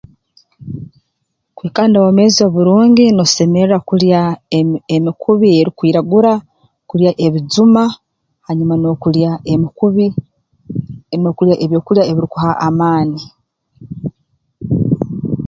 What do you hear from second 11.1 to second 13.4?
oine kulya ebyokulya ebirukuha amaani